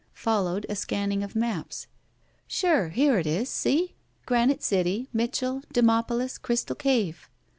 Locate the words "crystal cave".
6.39-7.29